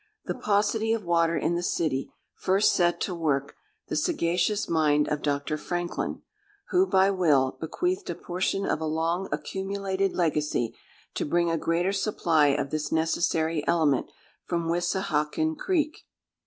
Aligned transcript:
The 0.25 0.33
paucity 0.33 0.93
of 0.93 1.03
water 1.05 1.37
in 1.37 1.53
the 1.53 1.61
city 1.61 2.11
first 2.33 2.73
set 2.73 2.99
to 3.01 3.13
work 3.13 3.53
the 3.87 3.95
sagacious 3.95 4.67
mind 4.67 5.07
of 5.09 5.21
Dr. 5.21 5.59
Franklin, 5.59 6.23
who, 6.69 6.87
by 6.87 7.11
will, 7.11 7.55
bequeathed 7.61 8.09
a 8.09 8.15
portion 8.15 8.65
of 8.65 8.81
a 8.81 8.85
long 8.87 9.29
accumulated 9.31 10.13
legacy 10.13 10.75
to 11.13 11.23
bring 11.23 11.51
a 11.51 11.55
greater 11.59 11.93
supply 11.93 12.47
of 12.47 12.71
this 12.71 12.91
necessary 12.91 13.63
element 13.67 14.07
from 14.43 14.67
Wissahiccon 14.67 15.55
Creek. 15.57 15.99